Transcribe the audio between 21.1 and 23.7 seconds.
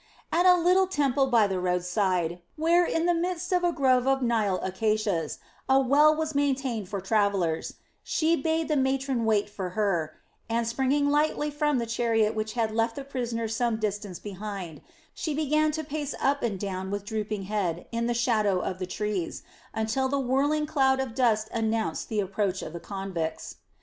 dust announced the approach of the convicts.